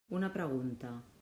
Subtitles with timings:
[0.19, 0.95] Una pregunta.